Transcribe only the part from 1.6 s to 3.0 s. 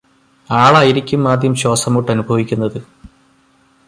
ശ്വാസംമുട്ട് അനുഭവിക്കുന്നത്